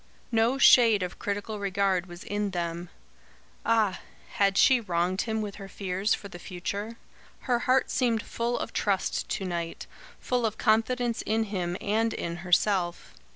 No 0.31 0.57
shade 0.57 1.03
of 1.03 1.19
critical 1.19 1.59
regard 1.59 2.07
was 2.07 2.23
in 2.23 2.49
them. 2.49 2.89
Ah! 3.63 3.99
had 4.31 4.57
she 4.57 4.79
wronged 4.81 5.21
him 5.21 5.43
with 5.43 5.57
her 5.57 5.69
fears 5.69 6.15
for 6.15 6.27
the 6.27 6.39
future? 6.39 6.97
Her 7.41 7.59
heart 7.59 7.91
seemed 7.91 8.23
full 8.23 8.57
of 8.57 8.73
trust 8.73 9.29
to 9.29 9.45
night, 9.45 9.85
full 10.19 10.43
of 10.47 10.57
confidence 10.57 11.21
in 11.21 11.43
him 11.53 11.77
and 11.81 12.15
in 12.15 12.37
herself. 12.37 13.13